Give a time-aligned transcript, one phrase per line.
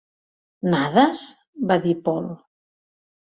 [0.73, 1.21] "Nades?"
[1.73, 2.27] va dir Paul.